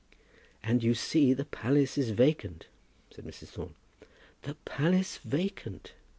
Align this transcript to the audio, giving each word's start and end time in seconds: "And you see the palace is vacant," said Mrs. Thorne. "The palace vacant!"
"And 0.63 0.81
you 0.81 0.95
see 0.95 1.31
the 1.31 1.45
palace 1.45 1.95
is 1.95 2.09
vacant," 2.09 2.65
said 3.11 3.23
Mrs. 3.23 3.49
Thorne. 3.49 3.75
"The 4.41 4.55
palace 4.65 5.17
vacant!" 5.19 5.91